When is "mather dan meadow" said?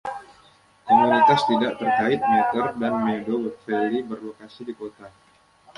2.31-3.41